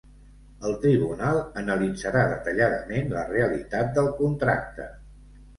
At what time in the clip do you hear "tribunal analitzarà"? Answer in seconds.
0.85-2.23